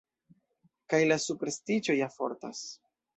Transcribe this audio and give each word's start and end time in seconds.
Kaj 0.93 1.01
la 1.11 1.17
superstiĉo 1.25 1.97
ja 1.99 2.09
fortas. 2.15 2.63